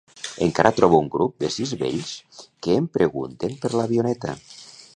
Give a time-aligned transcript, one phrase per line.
[0.43, 2.09] Encara trobo un grup de sis vells
[2.39, 4.35] que em pregunten per l'avioneta.